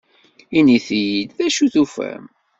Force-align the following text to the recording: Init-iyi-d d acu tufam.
Init-iyi-d 0.57 1.29
d 1.37 1.39
acu 1.45 1.65
tufam. 1.73 2.23